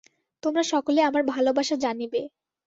[0.43, 2.21] তোমরা সকলে আমার ভালবাসা জানিবে।